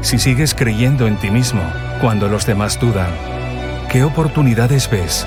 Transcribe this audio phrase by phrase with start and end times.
[0.00, 1.62] si sigues creyendo en ti mismo
[2.00, 3.10] cuando los demás dudan,
[3.90, 5.26] ¿qué oportunidades ves?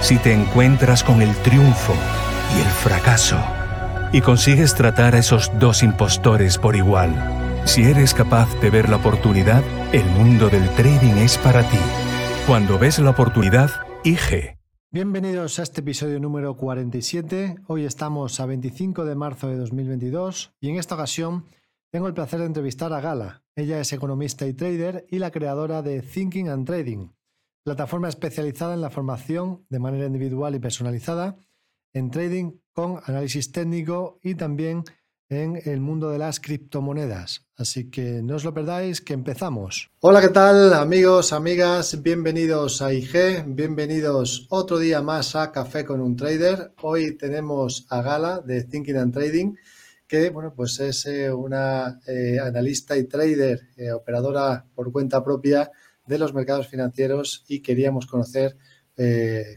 [0.00, 1.94] Si te encuentras con el triunfo
[2.56, 3.38] y el fracaso
[4.12, 7.12] y consigues tratar a esos dos impostores por igual,
[7.66, 11.78] si eres capaz de ver la oportunidad, el mundo del trading es para ti.
[12.46, 13.70] Cuando ves la oportunidad,
[14.04, 14.56] IG.
[14.90, 17.56] Bienvenidos a este episodio número 47.
[17.66, 21.44] Hoy estamos a 25 de marzo de 2022 y en esta ocasión
[21.90, 23.42] tengo el placer de entrevistar a Gala.
[23.56, 27.08] Ella es economista y trader y la creadora de Thinking and Trading,
[27.64, 31.36] plataforma especializada en la formación de manera individual y personalizada
[31.94, 34.84] en trading con análisis técnico y también
[35.30, 37.46] en el mundo de las criptomonedas.
[37.56, 39.90] Así que no os lo perdáis, que empezamos.
[40.00, 42.02] Hola, ¿qué tal amigos, amigas?
[42.02, 46.72] Bienvenidos a IG, bienvenidos otro día más a Café con un Trader.
[46.82, 49.54] Hoy tenemos a Gala de Thinking and Trading,
[50.08, 55.70] que bueno, pues es eh, una eh, analista y trader, eh, operadora por cuenta propia
[56.06, 58.56] de los mercados financieros y queríamos conocer,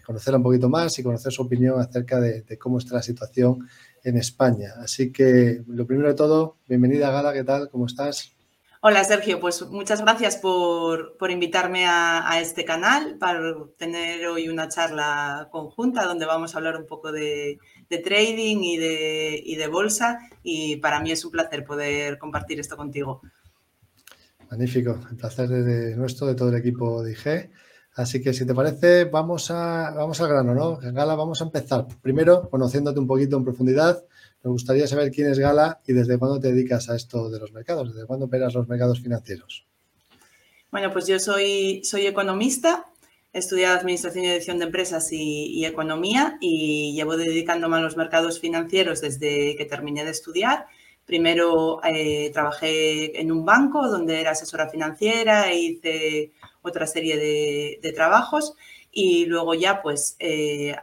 [0.06, 3.68] conocerla un poquito más y conocer su opinión acerca de, de cómo está la situación
[4.04, 4.74] en España.
[4.78, 7.70] Así que lo primero de todo, bienvenida Gala, ¿qué tal?
[7.70, 8.36] ¿Cómo estás?
[8.84, 13.40] Hola Sergio, pues muchas gracias por, invitarme a, este canal para
[13.78, 17.60] tener hoy una charla conjunta donde vamos a hablar un poco de,
[18.04, 22.76] trading y de, y de, bolsa y para mí es un placer poder compartir esto
[22.76, 23.22] contigo.
[24.50, 27.52] Magnífico, el placer de nuestro, de todo el equipo de IG.
[27.94, 30.78] Así que si te parece, vamos, a, vamos al grano, ¿no?
[30.78, 31.86] Gala, vamos a empezar.
[32.02, 34.04] Primero, conociéndote un poquito en profundidad,
[34.44, 37.52] me gustaría saber quién es Gala y desde cuándo te dedicas a esto de los
[37.52, 39.66] mercados, desde cuándo operas los mercados financieros.
[40.72, 42.86] Bueno, pues yo soy, soy economista,
[43.34, 48.40] he estudiado Administración y Dirección de Empresas y, Economía y llevo dedicándome a los mercados
[48.40, 50.66] financieros desde que terminé de estudiar.
[51.06, 56.32] Primero eh, trabajé en un banco donde era asesora financiera e hice
[56.62, 58.56] otra serie de, trabajos
[58.92, 60.76] y luego ya pues eh,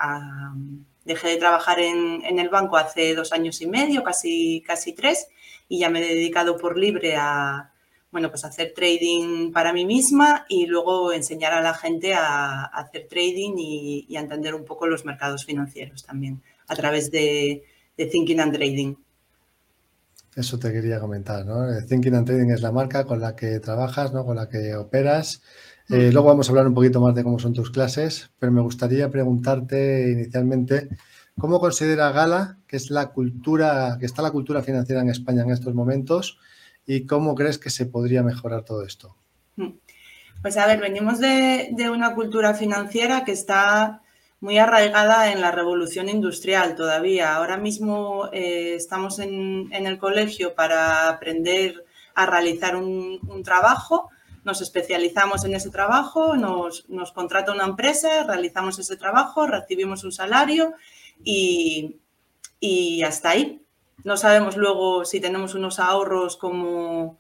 [1.09, 5.29] dejé de trabajar en, el banco hace dos años y medio, casi, casi tres,
[5.67, 7.73] y ya me he dedicado por libre a,
[8.13, 13.09] bueno, pues hacer trading para mí misma y luego enseñar a la gente a, hacer
[13.09, 17.65] trading y, a entender un poco los mercados financieros también a través de,
[17.97, 18.95] de Thinking and Trading.
[20.37, 21.67] Eso te quería comentar, ¿no?
[21.89, 24.27] Thinking and Trading es la marca con la que trabajas, ¿no?
[24.27, 25.43] Con la que operas
[25.91, 28.61] eh, luego vamos a hablar un poquito más de cómo son tus clases, pero me
[28.61, 30.89] gustaría preguntarte inicialmente
[31.39, 35.51] cómo considera Gala que es la cultura, que está la cultura financiera en España en
[35.51, 36.39] estos momentos
[36.87, 39.17] y cómo crees que se podría mejorar todo esto.
[40.43, 44.03] Pues a ver, venimos de, una cultura financiera que está
[44.41, 47.35] muy arraigada en la revolución industrial todavía.
[47.35, 51.85] Ahora mismo eh, estamos en, el colegio para aprender
[52.15, 54.11] a realizar un trabajo
[54.49, 60.73] nos especializamos en ese trabajo, nos, contrata una empresa, realizamos ese trabajo, recibimos un salario
[61.23, 61.95] y,
[63.05, 63.63] hasta ahí.
[64.05, 67.19] No sabemos luego si tenemos unos ahorros, cómo,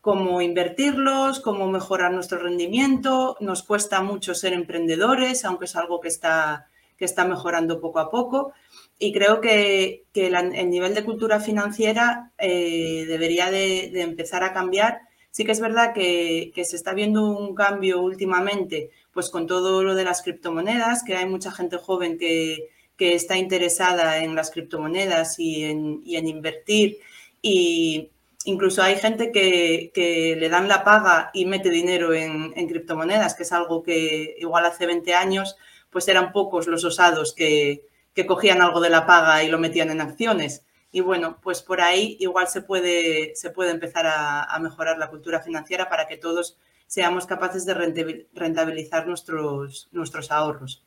[0.00, 3.36] cómo invertirlos, cómo mejorar nuestro rendimiento.
[3.38, 6.66] Nos cuesta mucho ser emprendedores, aunque es algo que está,
[6.96, 8.54] que está mejorando poco a poco.
[8.98, 15.05] Y creo que, el nivel de cultura financiera eh, debería de, empezar a cambiar
[15.36, 19.94] Sí que es verdad que, se está viendo un cambio últimamente, pues con todo lo
[19.94, 25.64] de las criptomonedas, que hay mucha gente joven que, está interesada en las criptomonedas y
[25.64, 27.00] en, invertir.
[27.42, 28.08] Y
[28.46, 33.52] incluso hay gente que, le dan la paga y mete dinero en, criptomonedas, que es
[33.52, 35.58] algo que igual hace 20 años,
[35.90, 37.82] pues eran pocos los osados que
[38.26, 40.65] cogían algo de la paga y lo metían en acciones.
[40.96, 45.42] Y bueno, pues por ahí igual se puede, se puede empezar a, mejorar la cultura
[45.42, 46.56] financiera para que todos
[46.86, 50.82] seamos capaces de rentabilizar nuestros, nuestros ahorros.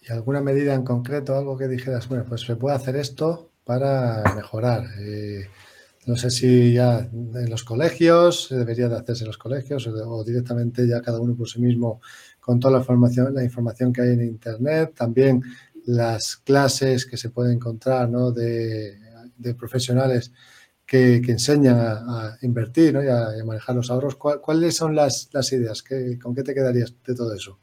[0.00, 4.22] ¿Y alguna medida en concreto, algo que dijeras, bueno, pues se puede hacer esto para
[4.34, 4.86] mejorar.
[4.98, 5.46] Eh,
[6.06, 10.88] no sé si ya en los colegios, debería de hacerse en los colegios o, directamente
[10.88, 12.00] ya cada uno por sí mismo
[12.40, 14.94] con toda la información, la información que hay en Internet.
[14.96, 15.42] También
[15.86, 18.30] las clases que se pueden encontrar ¿no?
[18.32, 18.98] de,
[19.58, 20.32] profesionales
[20.84, 24.16] que, enseñan a, invertir y, a, manejar los ahorros.
[24.16, 25.82] ¿Cuáles son las, las ideas?
[26.22, 27.58] ¿Con qué te quedarías de todo eso?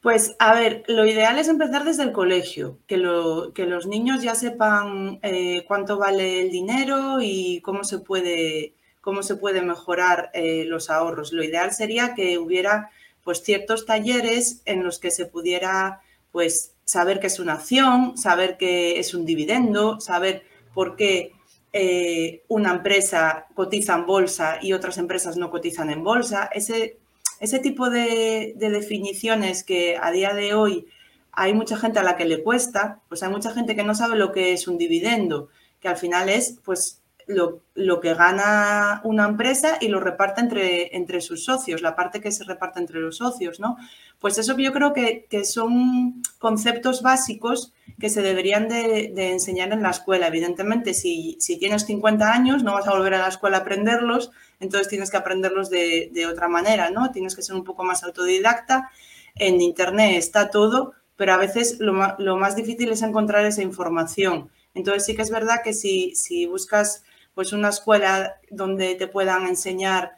[0.00, 4.22] Pues a ver, lo ideal es empezar desde el colegio, que, lo, que los niños
[4.22, 10.30] ya sepan eh, cuánto vale el dinero y cómo se puede, cómo se puede mejorar
[10.32, 11.34] eh, los ahorros.
[11.34, 12.90] Lo ideal sería que hubiera
[13.22, 16.00] pues ciertos talleres en los que se pudiera
[16.32, 20.42] pues saber qué es una acción, saber qué es un dividendo, saber
[20.74, 21.32] por qué
[21.72, 26.50] eh, una empresa cotiza en bolsa y otras empresas no cotizan en bolsa.
[26.52, 26.98] Ese,
[27.38, 30.88] ese tipo de, definiciones que a día de hoy
[31.30, 34.16] hay mucha gente a la que le cuesta, pues hay mucha gente que no sabe
[34.16, 35.48] lo que es un dividendo,
[35.78, 36.99] que al final es pues
[37.30, 42.32] lo, que gana una empresa y lo reparte entre, entre sus socios, la parte que
[42.32, 43.76] se reparte entre los socios, ¿no?
[44.18, 49.90] Pues eso yo creo que, son conceptos básicos que se deberían de, enseñar en la
[49.90, 50.26] escuela.
[50.26, 54.30] Evidentemente, si, si, tienes 50 años, no vas a volver a la escuela a aprenderlos,
[54.60, 57.10] entonces tienes que aprenderlos de, otra manera, ¿no?
[57.12, 58.90] Tienes que ser un poco más autodidacta.
[59.36, 61.92] En Internet está todo, pero a veces lo,
[62.36, 64.50] más difícil es encontrar esa información.
[64.74, 67.04] Entonces sí que es verdad que si, si buscas
[67.34, 70.16] pues una escuela donde te puedan enseñar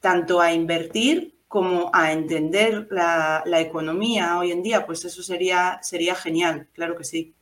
[0.00, 5.80] tanto a invertir como a entender la, la, economía hoy en día, pues eso sería,
[5.82, 7.34] sería genial, claro que sí.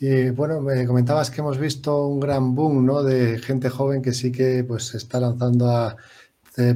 [0.00, 3.04] Y bueno, me comentabas que hemos visto un gran boom ¿no?
[3.04, 5.96] de gente joven que sí que pues, se está lanzando a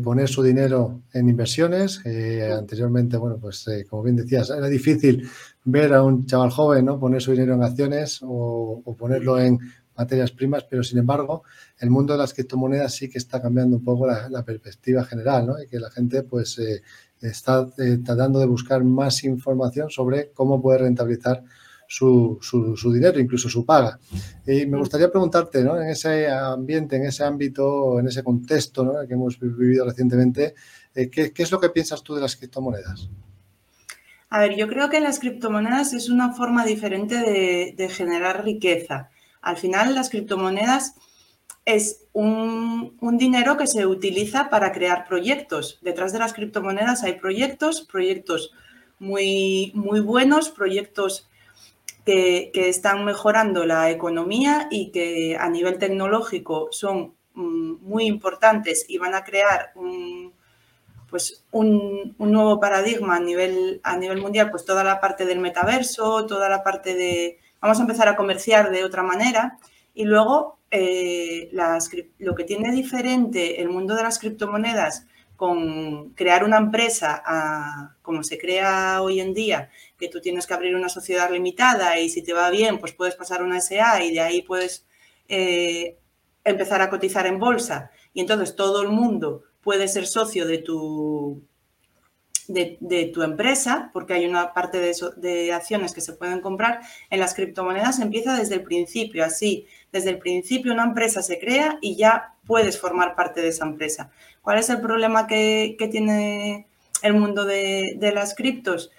[0.03, 2.01] poner su dinero en inversiones.
[2.05, 5.29] Eh, anteriormente, bueno, pues eh, como bien decías, era difícil
[5.65, 6.99] ver a un chaval joven ¿no?
[6.99, 9.59] poner su dinero en acciones o, ponerlo en
[9.97, 11.43] materias primas, pero sin embargo,
[11.79, 15.63] el mundo de las criptomonedas sí que está cambiando un poco la, perspectiva general, ¿no?
[15.63, 16.83] Y que la gente pues eh,
[17.21, 17.67] está
[18.05, 21.43] tratando de buscar más información sobre cómo poder rentabilizar
[21.89, 23.99] su, su, dinero, incluso su paga.
[24.47, 25.81] Y me gustaría preguntarte, ¿no?
[25.81, 29.07] en ese ambiente, en ese ámbito, en ese contexto ¿no?
[29.07, 30.55] que hemos vivido recientemente,
[30.95, 33.09] eh, ¿qué, es lo que piensas tú de las criptomonedas?
[34.29, 39.11] A ver, yo creo que las criptomonedas es una forma diferente de generar riqueza.
[39.47, 40.95] Al final, las criptomonedas
[41.65, 45.79] es un, un, dinero que se utiliza para crear proyectos.
[45.83, 48.53] Detrás de las criptomonedas hay proyectos, proyectos
[48.99, 51.29] muy, muy buenos, proyectos
[52.05, 58.99] que, están mejorando la economía y que a nivel tecnológico son mm, muy importantes y
[58.99, 60.33] van a crear un,
[61.11, 66.27] pues un, nuevo paradigma a nivel, a nivel mundial, pues toda la parte del metaverso,
[66.27, 67.39] toda la parte de...
[67.61, 69.59] Vamos a empezar a comerciar de otra manera
[69.95, 71.51] y luego eh,
[72.19, 75.07] lo que tiene diferente el mundo de las criptomonedas
[75.37, 77.23] con crear una empresa
[78.03, 82.09] como se crea hoy en día, que tú tienes que abrir una sociedad limitada y
[82.09, 84.87] si te va bien, pues puedes pasar una SA y de ahí puedes
[85.29, 85.99] eh,
[86.45, 87.91] empezar a cotizar en bolsa.
[88.15, 91.43] Y entonces todo el mundo puede ser socio de tu,
[92.49, 97.21] de, tu empresa, porque hay una parte de, de, acciones que se pueden comprar, en
[97.21, 101.97] las criptomonedas empieza desde el principio, así, desde el principio una empresa se crea y
[101.97, 104.11] ya puedes formar parte de esa empresa.
[104.43, 106.67] ¿Cuál es el problema que, tiene
[107.03, 108.91] el mundo de, las criptos?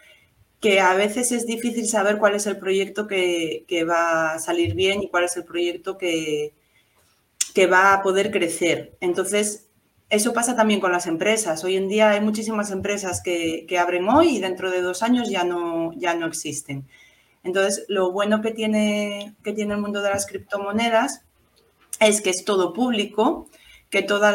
[0.60, 5.04] Que a veces es difícil saber cuál es el proyecto que, va a salir bien
[5.04, 6.54] y cuál es el proyecto que,
[7.54, 8.98] que va a poder crecer.
[9.00, 9.67] Entonces,
[10.10, 11.64] eso pasa también con las empresas.
[11.64, 15.44] Hoy en día hay muchísimas empresas que, abren hoy y dentro de dos años ya
[15.44, 16.88] no, ya no existen.
[17.44, 21.24] Entonces, lo bueno que tiene, que tiene el mundo de las criptomonedas
[22.00, 23.50] es que es todo público,
[23.90, 24.34] que todas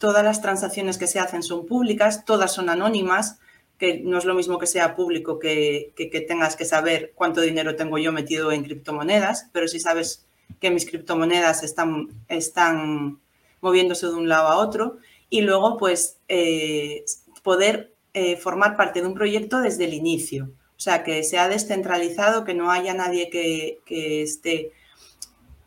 [0.00, 3.38] las transacciones que se hacen son públicas, todas son anónimas,
[3.78, 7.76] que no es lo mismo que sea público que, que tengas que saber cuánto dinero
[7.76, 10.26] tengo yo metido en criptomonedas, pero si sabes
[10.60, 13.18] que mis criptomonedas están, están
[13.64, 14.98] moviéndose de un lado a otro
[15.30, 17.04] y luego pues eh,
[17.42, 20.50] poder eh, formar parte de un proyecto desde el inicio.
[20.76, 24.72] O sea, que sea descentralizado, que no haya nadie que, esté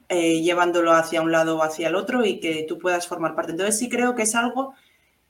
[0.09, 3.51] eh, llevándolo hacia un lado o hacia el otro y que tú puedas formar parte.
[3.51, 4.73] Entonces sí creo que es algo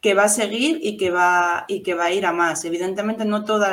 [0.02, 2.66] que va a seguir y que va, y que va a ir a más.
[2.66, 3.70] Evidentemente no todos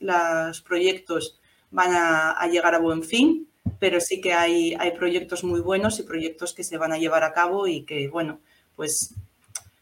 [0.00, 1.38] los proyectos
[1.70, 3.47] van a, llegar a buen fin,
[3.78, 7.24] pero sí que hay, hay proyectos muy buenos y proyectos que se van a llevar
[7.24, 8.40] a cabo y que, bueno,
[8.76, 9.14] pues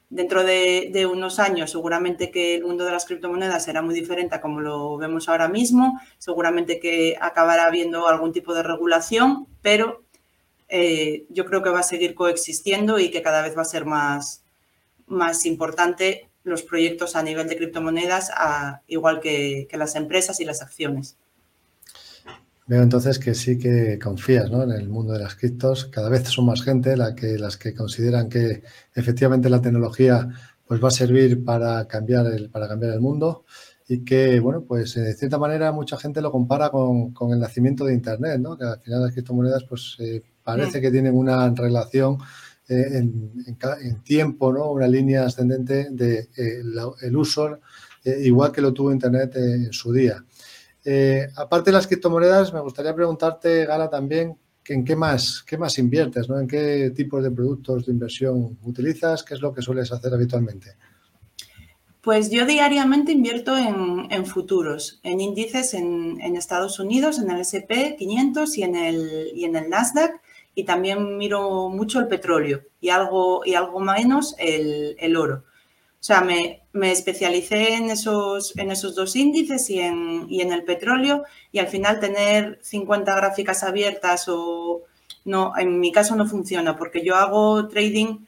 [0.09, 4.41] dentro de, unos años seguramente que el mundo de las criptomonedas será muy diferente a
[4.41, 10.03] como lo vemos ahora mismo, seguramente que acabará habiendo algún tipo de regulación, pero
[10.69, 13.85] eh, yo creo que va a seguir coexistiendo y que cada vez va a ser
[13.85, 14.43] más,
[15.07, 18.31] más importante los proyectos a nivel de criptomonedas,
[18.87, 21.17] igual que las empresas y las acciones.
[22.69, 25.85] Veo entonces que sí que confías en el mundo de las criptos.
[25.87, 30.29] Cada vez son más gente la que, las que consideran que efectivamente la tecnología
[30.67, 33.45] pues, va a servir para cambiar el, para cambiar el mundo
[33.89, 37.85] y que, bueno, pues eh, de cierta manera mucha gente lo compara con, el nacimiento
[37.85, 38.59] de Internet, ¿no?
[38.59, 40.83] que al final las criptomonedas pues eh, parece mm.
[40.83, 42.19] que tienen una relación
[42.69, 44.73] eh, en, tiempo, ¿no?
[44.73, 47.61] una línea ascendente de el uso,
[48.05, 50.25] igual que lo tuvo Internet en su día.
[50.89, 54.39] Eh, aparte de las criptomonedas, me gustaría preguntarte, Gala, también,
[54.69, 56.29] ¿en qué más, qué más inviertes?
[56.29, 56.39] ¿no?
[56.39, 59.25] ¿En qué tipos de productos de inversión utilizas?
[59.25, 60.77] ¿Qué es lo que sueles hacer habitualmente?
[62.03, 68.59] Pues yo diariamente invierto en, futuros, en índices en, Estados Unidos, en el SP 500
[68.59, 70.21] y en el, y en el Nasdaq,
[70.55, 75.43] y también miro mucho el petróleo y algo, y algo menos el oro.
[76.07, 80.63] O sea, me, especialicé en esos, en esos dos índices y en, y en el
[80.63, 84.83] petróleo y al final tener 50 gráficas abiertas o
[85.25, 88.19] no, en mi caso no funciona porque yo hago trading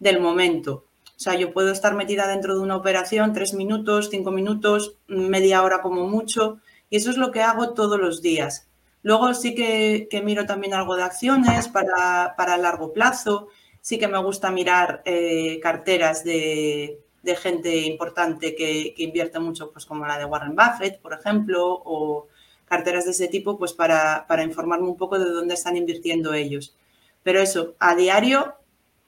[0.00, 0.86] del momento.
[1.04, 5.62] O sea, yo puedo estar metida dentro de una operación tres minutos, cinco minutos, media
[5.62, 6.58] hora como mucho
[6.90, 8.66] y eso es lo que hago todos los días.
[9.04, 13.46] Luego sí que, miro también algo de acciones para, para largo plazo.
[13.80, 19.84] Sí que me gusta mirar eh, carteras de, de gente importante que, invierte mucho, pues
[19.84, 22.28] como la de Warren Buffett, por ejemplo, o
[22.64, 26.74] carteras de ese tipo, pues para, informarme un poco de dónde están invirtiendo ellos.
[27.22, 28.54] Pero eso, a diario,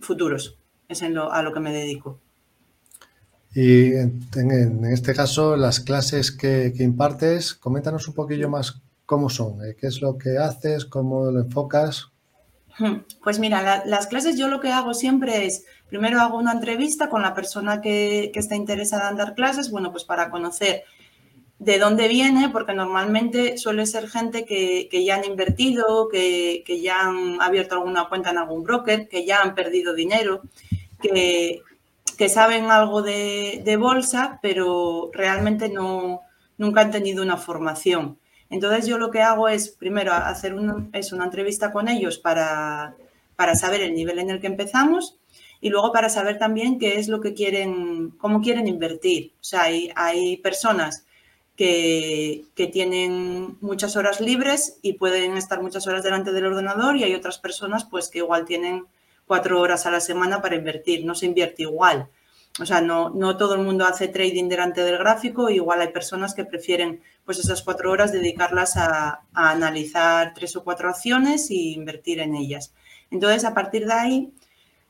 [0.00, 0.58] futuros,
[0.88, 2.18] es en lo, a lo que me dedico.
[3.54, 9.76] Y en, este caso, las clases que, impartes, coméntanos un poquillo más cómo son, ¿eh?
[9.80, 12.12] qué es lo que haces, cómo lo enfocas.
[13.22, 17.20] Pues mira, las clases yo lo que hago siempre es Primero hago una entrevista con
[17.20, 20.84] la persona que, está interesada en dar clases, bueno, pues para conocer
[21.58, 27.42] de dónde viene, porque normalmente suele ser gente que, ya han invertido, que, ya han
[27.42, 30.42] abierto alguna cuenta en algún broker, que ya han perdido dinero,
[31.02, 31.62] que,
[32.28, 36.20] saben algo de, bolsa, pero realmente no,
[36.56, 38.19] nunca han tenido una formación.
[38.50, 42.96] Entonces yo lo que hago es primero hacer una, es una entrevista con ellos para,
[43.36, 45.16] para saber el nivel en el que empezamos
[45.60, 49.32] y luego para saber también qué es lo que quieren, cómo quieren invertir.
[49.40, 51.06] O sea, hay, hay personas
[51.56, 57.04] que, que, tienen muchas horas libres y pueden estar muchas horas delante del ordenador y
[57.04, 58.86] hay otras personas pues que igual tienen
[59.26, 62.08] cuatro horas a la semana para invertir, no se invierte igual.
[62.58, 66.34] O sea, no, no todo el mundo hace trading delante del gráfico, igual hay personas
[66.34, 67.00] que prefieren
[67.30, 72.34] pues esas cuatro horas dedicarlas a, a analizar tres o cuatro acciones y invertir en
[72.34, 72.74] ellas.
[73.08, 74.32] Entonces, a partir de ahí,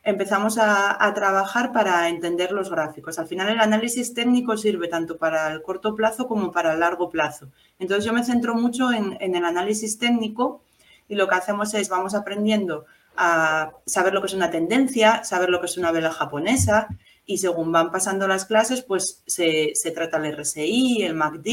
[0.03, 3.19] empezamos a, trabajar para entender los gráficos.
[3.19, 7.11] Al final el análisis técnico sirve tanto para el corto plazo como para el largo
[7.11, 7.49] plazo.
[7.79, 10.63] Entonces yo me centro mucho en, el análisis técnico
[11.09, 15.51] y lo que hacemos es vamos aprendiendo a saber lo que es una tendencia, saber
[15.51, 16.89] lo que es una vela japonesa
[17.31, 21.45] y según van pasando las clases pues se, trata el RSI, el MACD,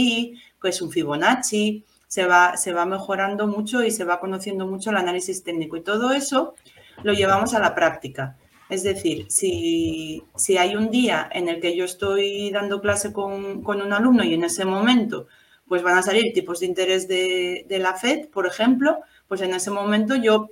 [0.60, 4.90] que es un Fibonacci, se va, se va mejorando mucho y se va conociendo mucho
[4.90, 6.56] el análisis técnico y todo eso
[7.04, 8.38] lo llevamos a la práctica.
[8.70, 10.24] Es decir, si,
[10.58, 14.44] hay un día en el que yo estoy dando clase con, un alumno y en
[14.44, 15.28] ese momento
[15.68, 19.70] pues van a salir tipos de interés de, la FED, por ejemplo, pues en ese
[19.70, 20.50] momento yo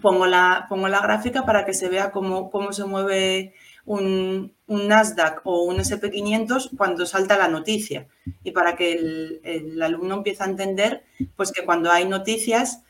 [0.00, 3.54] pongo la, pongo la gráfica para que se vea cómo, cómo se mueve
[3.86, 8.08] un, Nasdaq o un SP500 cuando salta la noticia
[8.42, 11.04] y para que el, el, alumno empiece a entender
[11.36, 12.82] pues que cuando hay noticias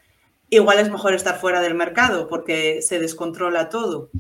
[0.51, 4.11] igual es mejor estar fuera del mercado porque se descontrola todo.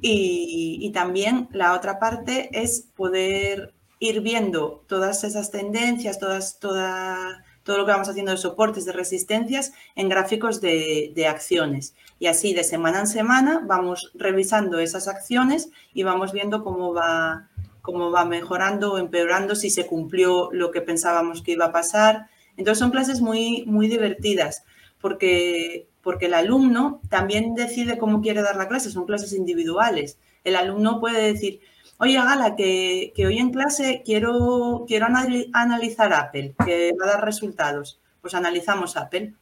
[0.00, 7.78] Y, también la otra parte es poder ir viendo todas esas tendencias, todas, toda, todo
[7.78, 11.94] lo que vamos haciendo de soportes, de resistencias en gráficos de, acciones.
[12.18, 17.48] Y así de semana en semana vamos revisando esas acciones y vamos viendo cómo va,
[17.82, 22.28] cómo va mejorando o empeorando, si se cumplió lo que pensábamos que iba a pasar.
[22.56, 24.64] Entonces son clases muy, muy divertidas
[25.00, 30.18] porque, porque el alumno también decide cómo quiere dar la clase, son clases individuales.
[30.44, 31.60] El alumno puede decir,
[32.00, 35.06] oye, Gala, que, hoy en clase quiero, quiero
[35.52, 38.00] analizar Apple, que va a dar resultados.
[38.22, 39.34] Pues analizamos Apple.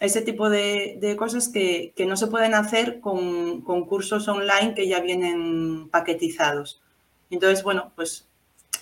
[0.00, 5.88] ese tipo de, cosas que, no se pueden hacer con, cursos online que ya vienen
[5.90, 6.80] paquetizados.
[7.30, 8.26] Entonces, bueno, pues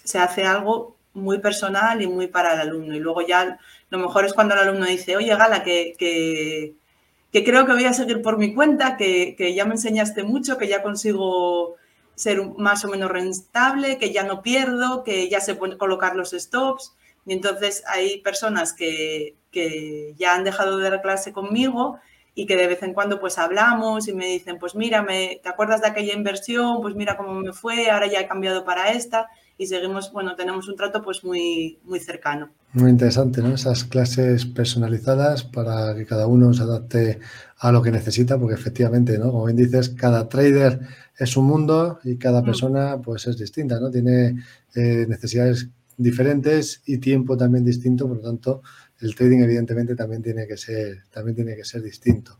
[0.04, 2.96] se hace algo muy personal y muy para el alumno.
[2.96, 3.58] Y luego ya
[3.90, 7.92] lo mejor es cuando el alumno dice, oye, Gala, que, que, creo que voy a
[7.92, 11.76] seguir por mi cuenta, que, que, ya me enseñaste mucho, que ya consigo
[12.18, 16.32] ser más o menos rentable, que ya no pierdo, que ya se pueden colocar los
[16.32, 16.94] stops.
[17.24, 22.00] Y entonces hay personas que, que ya han dejado de dar clase conmigo
[22.34, 25.80] y que de vez en cuando pues hablamos y me dicen, pues mira, ¿te acuerdas
[25.80, 26.80] de aquella inversión?
[26.82, 30.68] Pues mira cómo me fue, ahora ya he cambiado para esta y seguimos, bueno, tenemos
[30.68, 32.50] un trato pues muy, muy cercano.
[32.74, 33.54] Muy interesante, ¿no?
[33.54, 37.18] Esas clases personalizadas para que cada uno se adapte
[37.58, 39.32] a lo que necesita, porque efectivamente, ¿no?
[39.32, 40.80] Como bien dices, cada trader
[41.16, 43.90] es un mundo y cada persona pues es distinta, ¿no?
[43.90, 48.62] Tiene eh, necesidades diferentes y tiempo también distinto, por lo tanto,
[49.00, 52.38] el trading evidentemente también tiene que ser, también tiene que ser distinto.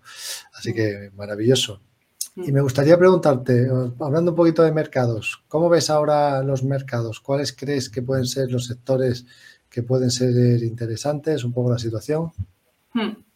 [0.55, 1.81] Así que maravilloso.
[2.37, 7.19] Y me gustaría preguntarte, hablando un poquito de mercados, ¿cómo ves ahora los mercados?
[7.19, 9.27] ¿Cuáles crees que pueden ser los sectores
[9.69, 11.43] que pueden ser interesantes?
[11.43, 12.31] Un poco la situación.
[12.95, 13.28] Hmm.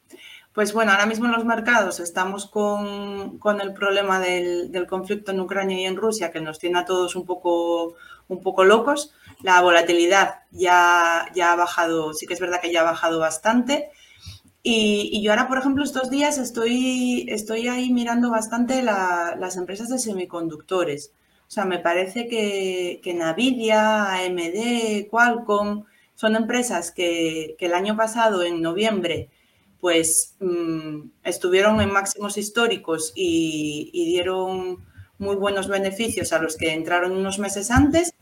[0.53, 5.41] Pues bueno, ahora mismo en los mercados estamos con, el problema del, del, conflicto en
[5.41, 7.95] Ucrania y en Rusia que nos tiene a todos un poco,
[8.29, 12.81] un poco locos la volatilidad ya, ya ha bajado, sí que es verdad que ya
[12.81, 13.91] ha bajado bastante.
[14.63, 19.99] Y, yo ahora, por ejemplo, estos días estoy, estoy ahí mirando bastante las empresas de
[19.99, 21.13] semiconductores.
[21.49, 28.45] O sea, me parece que, que Nvidia, AMD, Qualcomm son empresas que, el año pasado,
[28.45, 29.31] en noviembre,
[29.83, 34.79] pues mm, estuvieron en máximos históricos y, dieron
[35.19, 38.15] muy buenos beneficios a los que entraron unos meses antes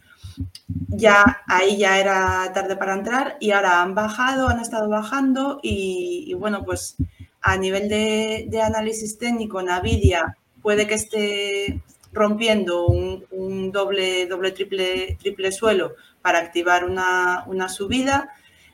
[0.89, 6.33] ya ahí ya era tarde para entrar y ahora han bajado, han estado bajando y,
[6.33, 6.97] bueno, pues
[7.43, 15.53] a nivel de, análisis técnico, Nvidia puede que esté rompiendo un, doble, doble triple, triple
[15.53, 18.31] suelo para activar una, subida.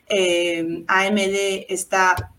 [0.08, 2.30] Eh, AMD está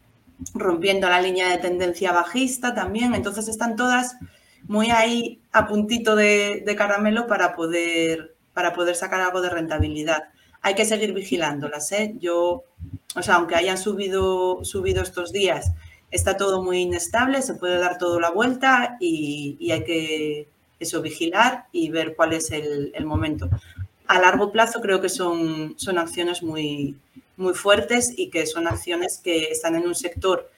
[0.54, 4.18] rompiendo la línea de tendencia bajista también, entonces están todas
[4.68, 10.30] muy ahí a puntito de caramelo para poder para poder sacar algo de rentabilidad.
[10.64, 11.92] Hay que seguir vigilándolas.
[11.92, 12.16] ¿eh?
[12.20, 12.64] Yo,
[13.16, 15.74] o sea, aunque hayan subido, subido estos días,
[16.10, 20.48] está todo muy inestable, se puede dar todo la vuelta y, hay que
[20.80, 23.48] eso, vigilar y ver cuál es el, momento.
[24.08, 26.96] A largo plazo creo que son, son acciones muy,
[27.38, 30.52] muy fuertes y que son acciones que están en un sector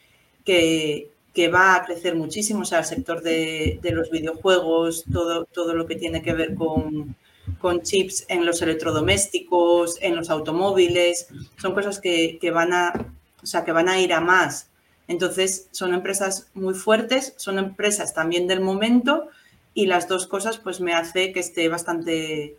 [0.45, 5.45] que, que va a crecer muchísimo, o sea, el sector de, de los videojuegos, todo,
[5.45, 7.15] todo lo que tiene que ver con,
[7.59, 12.93] con chips en los electrodomésticos, en los automóviles, son cosas que, van a,
[13.41, 14.69] o sea, que van a ir a más.
[15.07, 19.27] Entonces, son empresas muy fuertes, son empresas también del momento
[19.73, 22.57] y las dos cosas pues me hace que esté bastante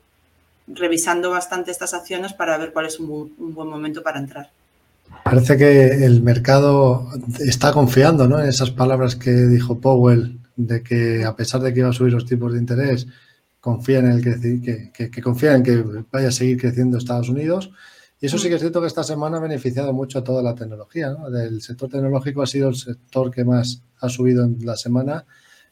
[0.75, 4.51] revisando bastante estas acciones para ver cuál es un, buen momento para entrar.
[5.25, 7.09] Parece que el mercado
[7.41, 8.41] está confiando ¿no?
[8.41, 12.13] en esas palabras que dijo Powell de que a pesar de que iba a subir
[12.13, 13.07] los tipos de interés,
[13.61, 17.71] confía en el que, que, que vaya a seguir creciendo Estados Unidos.
[18.21, 20.55] Y eso sí que es cierto que esta semana ha beneficiado mucho a toda la
[20.55, 21.11] tecnología.
[21.11, 21.29] ¿no?
[21.29, 25.25] El sector tecnológico ha sido el sector que más ha subido en la semana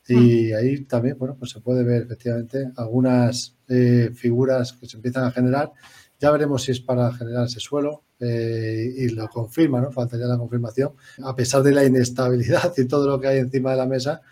[0.08, 5.24] y ahí también, bueno, pues se puede ver efectivamente algunas eh, figuras que se empiezan
[5.24, 5.72] a generar.
[6.18, 9.92] Ya veremos si es para generar ese suelo eh, y lo confirma, ¿no?
[9.92, 10.92] Faltaría la confirmación.
[11.22, 14.22] A pesar de la inestabilidad y todo lo que hay encima de la mesa,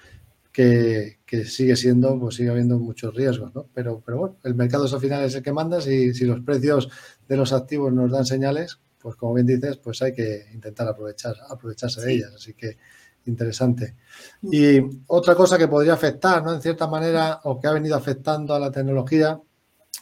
[0.57, 3.69] que, sigue siendo, pues sigue habiendo muchos riesgos, ¿no?
[3.75, 6.41] Pero, pero bueno, el mercado es al final es el que manda, si, si los
[6.41, 6.89] precios
[7.29, 11.35] de los activos nos dan señales, pues como bien dices, pues hay que intentar aprovechar,
[11.51, 12.79] aprovecharse de ellas, así que
[13.27, 13.97] interesante.
[14.43, 16.55] Y otra cosa que podría afectar, ¿no?
[16.55, 19.41] En cierta manera, o que ha venido afectando a la tecnología,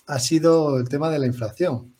[0.06, 1.94] ha sido el tema de la inflación.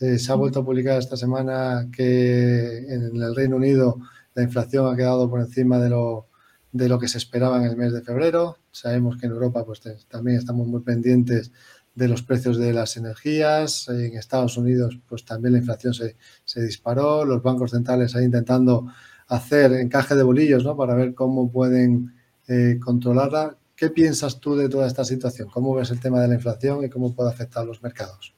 [0.00, 3.98] Eh, se ha vuelto a publicar esta semana que en el Reino Unido
[4.34, 6.26] la inflación ha quedado por encima de lo
[6.74, 8.58] de lo que se esperaba en el mes de febrero.
[8.72, 11.52] Sabemos que en Europa pues, también estamos muy pendientes
[11.94, 13.88] de los precios de las energías.
[13.88, 16.16] En Estados Unidos pues también la inflación se,
[16.60, 17.24] disparó.
[17.24, 18.88] Los bancos centrales ahí intentando
[19.28, 20.76] hacer encaje de bolillos ¿no?
[20.76, 22.14] para ver cómo pueden
[22.48, 23.56] eh, controlarla.
[23.76, 25.48] ¿Qué piensas tú de toda esta situación?
[25.50, 28.34] ¿Cómo ves el tema de la inflación y cómo puede afectar a los mercados?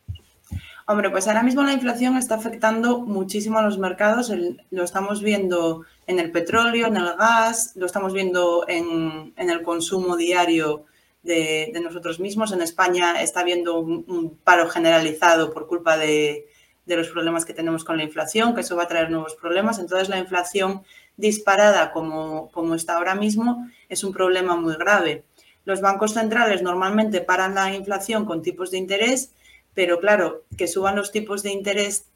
[0.88, 4.32] Hombre, pues ahora mismo la inflación está afectando muchísimo a los mercados.
[4.70, 10.16] lo estamos viendo en el petróleo, en el gas, lo estamos viendo en, el consumo
[10.16, 10.84] diario
[11.24, 12.52] de, nosotros mismos.
[12.52, 16.46] En España está habiendo un, paro generalizado por culpa de,
[16.94, 19.80] los problemas que tenemos con la inflación, que eso va a traer nuevos problemas.
[19.80, 20.82] Entonces la inflación
[21.16, 25.24] disparada como, como está ahora mismo, es un problema muy grave.
[25.64, 29.32] Los bancos centrales normalmente paran la inflación con tipos de interés,
[29.74, 32.06] pero claro, que suban los tipos de interés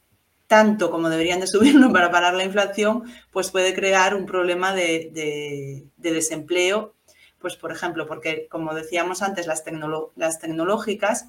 [0.50, 5.86] tanto como deberían de subirlo para parar la inflación, pues puede crear un problema de,
[5.96, 6.94] desempleo,
[7.38, 9.62] pues por ejemplo, porque como decíamos antes, las,
[10.16, 11.26] las tecnológicas,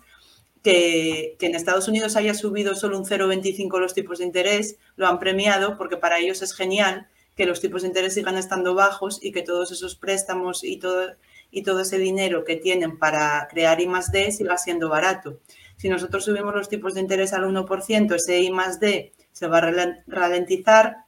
[0.63, 5.07] que, que, en Estados Unidos haya subido solo un 0,25 los tipos de interés, lo
[5.07, 9.19] han premiado porque para ellos es genial que los tipos de interés sigan estando bajos
[9.21, 11.15] y que todos esos préstamos y todo,
[11.49, 15.39] y todo ese dinero que tienen para crear I más D siga siendo barato.
[15.77, 19.59] Si nosotros subimos los tipos de interés al 1%, ese I más D se va
[19.59, 19.71] a
[20.07, 21.05] ralentizar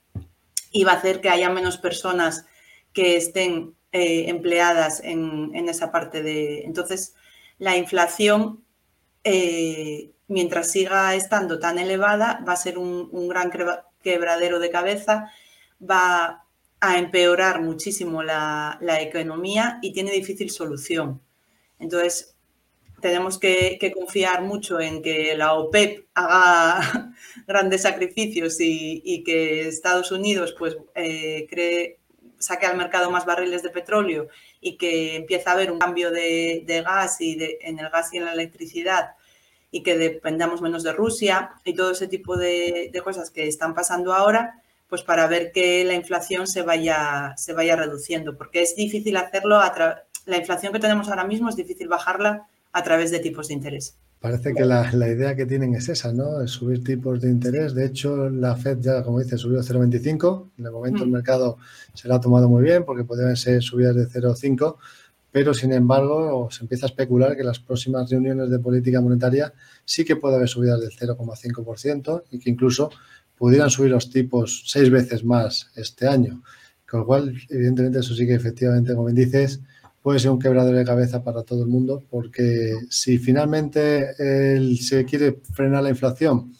[0.71, 2.45] y va a hacer que haya menos personas
[2.93, 6.63] que estén eh, empleadas en, esa parte de...
[6.63, 7.13] Entonces,
[7.59, 8.62] la inflación,
[9.23, 13.51] eh, mientras siga estando tan elevada, va a ser un, gran
[14.01, 15.31] quebradero de cabeza
[15.79, 16.45] va
[16.79, 21.21] a empeorar muchísimo la, economía y tiene difícil solución.
[21.79, 22.35] Entonces,
[23.01, 27.13] tenemos que, confiar mucho en que la OPEP haga
[27.47, 31.99] grandes sacrificios y, que Estados Unidos pues, eh, cree,
[32.45, 34.27] saque al mercado más barriles de petróleo
[34.61, 38.25] y que empiece a haber un cambio de, gas y en el gas y en
[38.25, 39.11] la electricidad
[39.71, 44.13] y que dependamos menos de Rusia y todo ese tipo de cosas que están pasando
[44.13, 44.61] ahora,
[44.93, 49.57] pues para ver que la inflación se vaya, se vaya reduciendo, porque es difícil hacerlo,
[49.57, 53.55] a la inflación que tenemos ahora mismo es difícil bajarla a través de tipos de
[53.55, 53.97] interés.
[54.23, 56.41] Parece que la, idea que tienen es esa, ¿no?
[56.41, 57.73] Es subir tipos de interés.
[57.73, 60.51] De hecho, la Fed ya, como dice, subió 0,25.
[60.59, 61.11] En el momento el mm.
[61.11, 61.57] mercado
[61.93, 64.77] se la ha tomado muy bien porque podrían ser subidas de 0,5,
[65.29, 70.05] pero sin embargo se empieza a especular que las próximas reuniones de política monetaria sí
[70.05, 72.91] que puede haber subidas del 0,5% y que incluso
[73.37, 76.41] pudieran subir los tipos seis veces más este año.
[76.89, 79.59] Con lo cual, evidentemente, eso sí que efectivamente, como dices,
[80.03, 84.13] puede ser un quebradero de cabeza para todo el mundo, porque si finalmente
[84.75, 86.53] se quiere frenar la inflación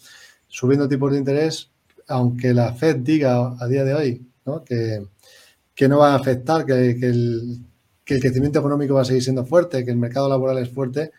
[0.48, 1.70] subiendo tipos de interés,
[2.08, 4.28] aunque la Fed diga a día de hoy
[4.66, 5.06] que,
[5.76, 7.60] que, no va a afectar, que, el,
[8.06, 11.12] crecimiento económico va a seguir siendo fuerte, que el mercado laboral es fuerte,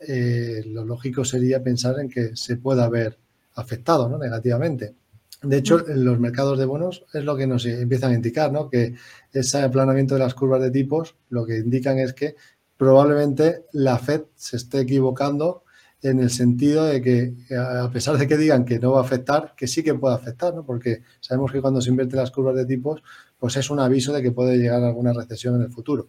[0.00, 3.16] eh, lo lógico sería pensar en que se pueda ver
[3.54, 4.18] afectado ¿no?
[4.18, 4.94] negativamente.
[5.42, 6.04] De hecho, mm.
[6.04, 8.68] los mercados de bonos es lo que nos empiezan a indicar, ¿no?
[8.68, 8.94] que
[9.32, 12.36] ese aplanamiento de las curvas de tipos lo que indican es que
[12.76, 15.64] probablemente la Fed se esté equivocando
[16.02, 19.54] en el sentido de que, a pesar de que digan que no va a afectar,
[19.54, 20.64] que sí que puede afectar, ¿no?
[20.64, 23.02] porque sabemos que cuando se invierten las curvas de tipos,
[23.38, 26.08] pues es un aviso de que puede llegar alguna recesión en el futuro.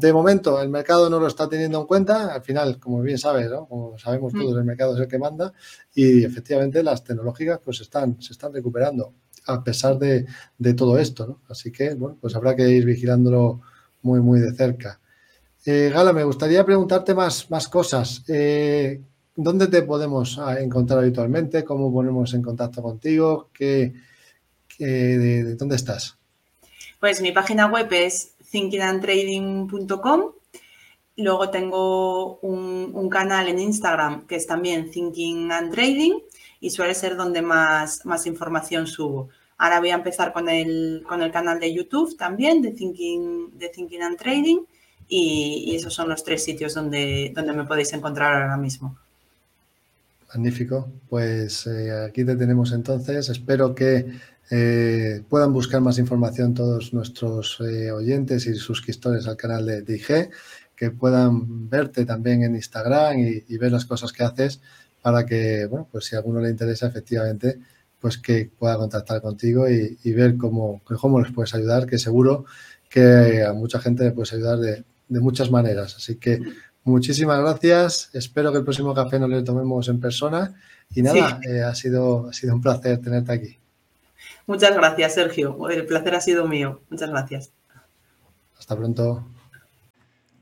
[0.00, 2.32] De momento, el mercado no lo está teniendo en cuenta.
[2.32, 5.52] Al final, como bien sabes, como sabemos todos, el mercado es el que manda
[5.94, 9.12] y efectivamente las tecnológicas pues están, se están recuperando
[9.46, 10.26] a pesar de,
[10.74, 11.40] todo esto.
[11.50, 13.60] Así que, bueno, pues habrá que ir vigilándolo
[14.02, 15.00] muy, muy de cerca.
[15.66, 18.24] Eh, Gala, me gustaría preguntarte más, más cosas.
[18.28, 19.02] Eh,
[19.36, 21.62] ¿Dónde te podemos ah, encontrar habitualmente?
[21.62, 23.50] ¿Cómo ponemos en contacto contigo?
[23.52, 23.92] ¿Qué,
[24.78, 26.16] de, ¿Dónde estás?
[27.00, 30.32] Pues mi página web es thinkingandtrading.com.
[31.16, 36.20] Luego tengo un, canal en Instagram que es también Thinking and Trading
[36.60, 39.28] y suele ser donde más, más información subo.
[39.58, 43.68] Ahora voy a empezar con el, con el canal de YouTube también de Thinking, de
[43.68, 44.60] Thinking and Trading
[45.08, 48.96] y, esos son los tres sitios donde, donde me podéis encontrar ahora mismo.
[50.28, 50.88] Magnífico.
[51.08, 53.28] Pues eh, aquí te tenemos entonces.
[53.28, 54.06] Espero que
[54.52, 60.30] eh, puedan buscar más información todos nuestros eh, oyentes y suscriptores al canal de, IG,
[60.74, 64.60] que puedan verte también en Instagram y, ver las cosas que haces
[65.02, 67.60] para que, bueno, pues si a alguno le interesa efectivamente,
[68.00, 72.44] pues que pueda contactar contigo y, ver cómo, cómo les puedes ayudar, que seguro
[72.88, 75.94] que a mucha gente le puedes ayudar de, muchas maneras.
[75.96, 76.40] Así que
[76.82, 78.10] muchísimas gracias.
[78.14, 80.54] Espero que el próximo café nos lo tomemos en persona.
[80.92, 83.59] Y nada, eh, ha, sido, ha sido un placer tenerte aquí.
[84.50, 85.68] Muchas gracias, Sergio.
[85.68, 86.80] El placer ha sido mío.
[86.90, 87.52] Muchas gracias.
[88.58, 89.24] Hasta pronto.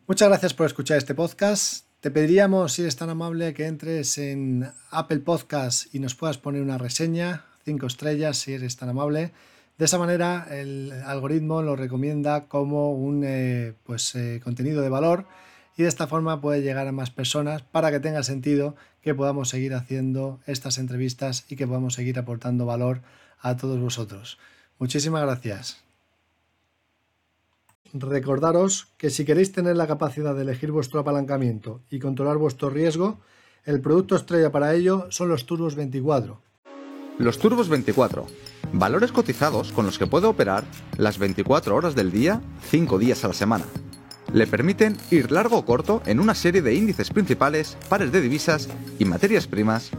[0.07, 1.85] Muchas gracias por escuchar este podcast.
[2.01, 6.63] Te pediríamos, si eres tan amable, que entres en Apple Podcast y nos puedas poner
[6.63, 9.33] una reseña, cinco estrellas, si eres tan amable.
[9.77, 15.27] De esa manera, el algoritmo lo recomienda como un eh, pues, eh, contenido de valor
[15.77, 19.51] y de esta forma puede llegar a más personas para que tenga sentido que podamos
[19.51, 23.03] seguir haciendo estas entrevistas y que podamos seguir aportando valor
[23.41, 24.39] a todos vosotros.
[24.79, 25.79] Muchísimas gracias.
[27.93, 33.21] Recordaros que si queréis tener la capacidad de elegir vuestro apalancamiento y controlar vuestro riesgo,
[33.65, 36.41] el producto estrella para ello son los Turbos 24.
[37.19, 38.27] Los Turbos 24
[38.73, 40.65] valores cotizados con los que puede operar
[40.97, 43.65] las 24 horas del día, 5 días a la semana.
[44.33, 48.69] Le permiten ir largo o corto en una serie de índices principales, pares de divisas
[48.99, 49.91] y materias primas,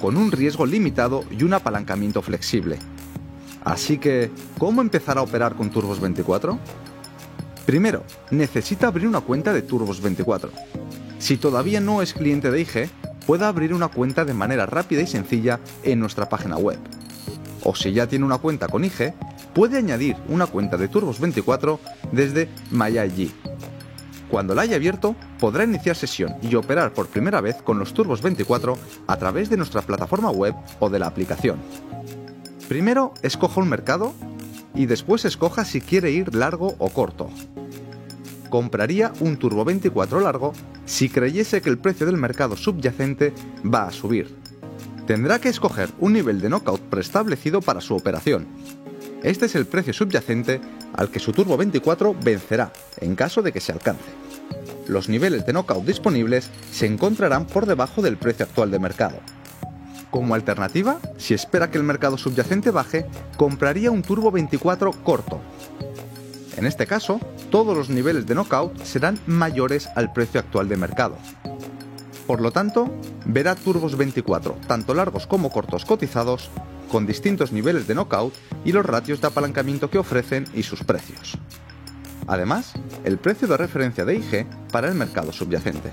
[0.00, 2.78] con un riesgo limitado y un apalancamiento flexible.
[3.64, 6.58] Así que, ¿cómo empezar a operar con Turbos 24?
[7.66, 10.50] Primero, necesita abrir una cuenta de Turbos 24.
[11.18, 12.90] Si todavía no es cliente de IG,
[13.26, 16.78] puede abrir una cuenta de manera rápida y sencilla en nuestra página web.
[17.62, 19.14] O si ya tiene una cuenta con IG,
[19.54, 21.78] puede añadir una cuenta de Turbos 24
[22.12, 23.49] desde MyIG.
[24.30, 28.22] Cuando la haya abierto, podrá iniciar sesión y operar por primera vez con los Turbos
[28.22, 31.58] 24 a través de nuestra plataforma web o de la aplicación.
[32.68, 34.14] Primero escoja un mercado
[34.74, 37.28] y después escoja si quiere ir largo o corto.
[38.50, 40.52] Compraría un Turbo 24 largo
[40.84, 43.32] si creyese que el precio del mercado subyacente
[43.64, 44.36] va a subir.
[45.06, 48.46] Tendrá que escoger un nivel de knockout preestablecido para su operación.
[49.22, 50.60] Este es el precio subyacente
[50.94, 54.10] al que su Turbo 24 vencerá en caso de que se alcance.
[54.88, 59.18] Los niveles de knockout disponibles se encontrarán por debajo del precio actual de mercado.
[60.10, 63.06] Como alternativa, si espera que el mercado subyacente baje,
[63.36, 65.40] compraría un Turbo 24 corto.
[66.56, 71.16] En este caso, todos los niveles de knockout serán mayores al precio actual de mercado.
[72.26, 72.90] Por lo tanto,
[73.26, 76.50] verá turbos 24, tanto largos como cortos cotizados,
[76.90, 81.38] con distintos niveles de knockout y los ratios de apalancamiento que ofrecen y sus precios.
[82.26, 82.74] Además,
[83.04, 85.90] el precio de referencia de IG para el mercado subyacente.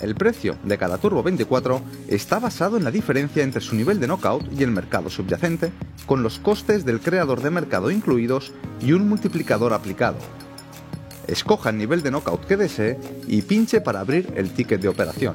[0.00, 4.06] El precio de cada Turbo 24 está basado en la diferencia entre su nivel de
[4.06, 5.72] knockout y el mercado subyacente,
[6.06, 10.18] con los costes del creador de mercado incluidos y un multiplicador aplicado.
[11.26, 15.34] Escoja el nivel de knockout que desee y pinche para abrir el ticket de operación.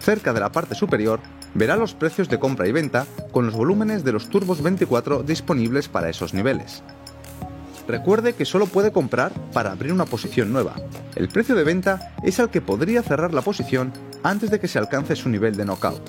[0.00, 1.20] Cerca de la parte superior
[1.56, 5.88] verá los precios de compra y venta con los volúmenes de los turbos 24 disponibles
[5.88, 6.82] para esos niveles.
[7.88, 10.74] Recuerde que solo puede comprar para abrir una posición nueva.
[11.14, 13.92] El precio de venta es al que podría cerrar la posición
[14.22, 16.02] antes de que se alcance su nivel de knockout.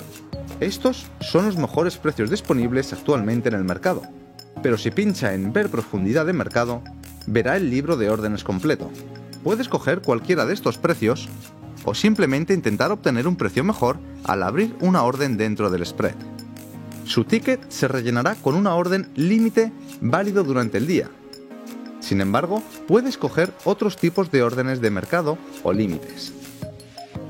[0.59, 4.01] Estos son los mejores precios disponibles actualmente en el mercado,
[4.63, 6.81] pero si pincha en Ver profundidad de mercado,
[7.27, 8.89] verá el libro de órdenes completo.
[9.43, 11.29] Puede escoger cualquiera de estos precios
[11.87, 16.15] o simplemente intentar obtener un precio mejor al abrir una orden dentro del spread.
[17.05, 19.71] Su ticket se rellenará con una orden límite
[20.01, 21.09] válido durante el día,
[22.07, 26.31] sin embargo, puede escoger otros tipos de órdenes de mercado o límites.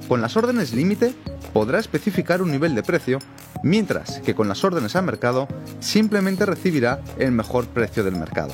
[0.07, 1.15] Con las órdenes límite
[1.51, 3.17] podrá especificar un nivel de precio,
[3.63, 5.47] mientras que con las órdenes a mercado
[5.79, 8.53] simplemente recibirá el mejor precio del mercado.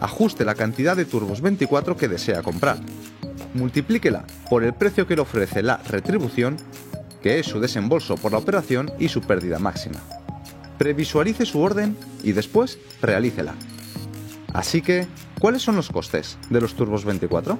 [0.00, 2.78] Ajuste la cantidad de turbos 24 que desea comprar.
[3.54, 6.56] Multiplíquela por el precio que le ofrece la retribución,
[7.22, 10.00] que es su desembolso por la operación y su pérdida máxima.
[10.76, 13.54] Previsualice su orden y después realícela.
[14.52, 15.06] Así que,
[15.38, 17.58] ¿cuáles son los costes de los Turbos 24?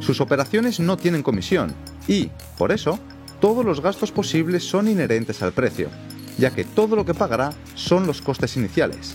[0.00, 1.72] Sus operaciones no tienen comisión
[2.08, 2.98] y, por eso,
[3.40, 5.88] todos los gastos posibles son inherentes al precio,
[6.36, 9.14] ya que todo lo que pagará son los costes iniciales.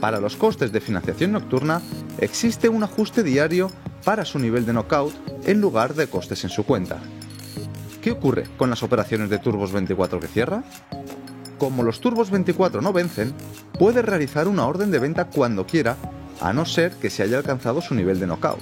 [0.00, 1.82] Para los costes de financiación nocturna
[2.18, 3.70] existe un ajuste diario
[4.06, 5.12] para su nivel de knockout
[5.46, 7.00] en lugar de costes en su cuenta.
[8.00, 10.62] ¿Qué ocurre con las operaciones de Turbos 24 que cierra?
[11.58, 13.34] Como los Turbos 24 no vencen,
[13.76, 15.96] puede realizar una orden de venta cuando quiera,
[16.40, 18.60] a no ser que se haya alcanzado su nivel de knockout.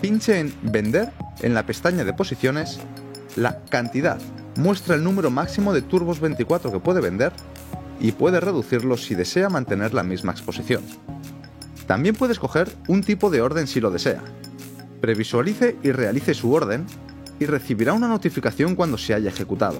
[0.00, 2.78] Pinche en Vender en la pestaña de posiciones,
[3.34, 4.20] la cantidad
[4.54, 7.32] muestra el número máximo de Turbos 24 que puede vender
[7.98, 10.84] y puede reducirlo si desea mantener la misma exposición.
[11.86, 14.22] También puede escoger un tipo de orden si lo desea.
[15.00, 16.86] Previsualice y realice su orden
[17.38, 19.78] y recibirá una notificación cuando se haya ejecutado.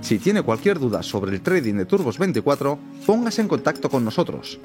[0.00, 4.58] Si tiene cualquier duda sobre el trading de Turbos 24, póngase en contacto con nosotros.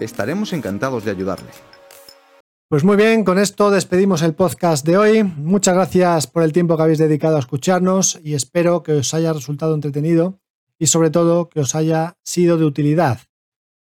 [0.00, 1.50] Estaremos encantados de ayudarle.
[2.68, 5.22] Pues muy bien, con esto despedimos el podcast de hoy.
[5.24, 9.32] Muchas gracias por el tiempo que habéis dedicado a escucharnos y espero que os haya
[9.32, 10.40] resultado entretenido
[10.78, 13.27] y sobre todo que os haya sido de utilidad.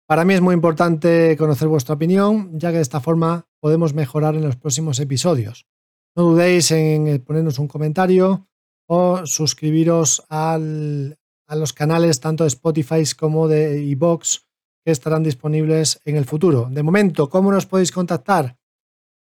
[0.07, 4.37] Para mí es muy importante conocer vuestra opinión, ya que de esta forma podemos mejorar
[4.37, 5.67] en los próximos episodios.
[6.15, 8.47] No dudéis en ponernos un comentario
[8.89, 14.47] o suscribiros a los canales tanto de Spotify como de iBox
[14.85, 16.69] que estarán disponibles en el futuro.
[16.71, 18.57] De momento, ¿cómo nos podéis contactar?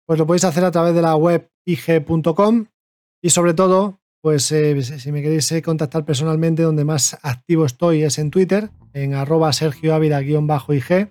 [0.06, 2.66] Pues lo podéis hacer a través de la web ig.com
[3.20, 8.04] y sobre todo, pues eh, si me queréis eh, contactar personalmente, donde más activo estoy
[8.04, 11.10] es en Twitter, en arroba Sergio Ávila-ig.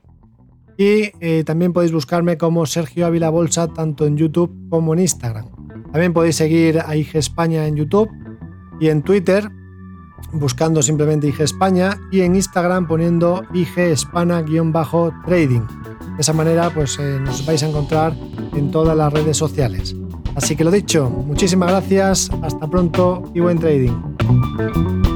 [0.78, 5.45] Y eh, también podéis buscarme como Sergio Ávila Bolsa tanto en YouTube como en Instagram.
[5.91, 8.10] También podéis seguir a IG España en YouTube
[8.82, 9.50] y en Twitter.
[10.34, 15.62] buscando simplemente IG España y en Instagram poniendo IG Hispana-trading.
[15.62, 18.13] De esa manera pues eh, nos vais a encontrar
[18.54, 19.95] en todas las redes sociales.
[20.36, 25.14] Así que lo dicho, muchísimas gracias, hasta pronto y buen trading.